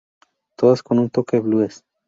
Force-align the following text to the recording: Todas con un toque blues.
Todas 0.55 0.81
con 0.81 0.97
un 0.97 1.11
toque 1.11 1.39
blues. 1.39 1.83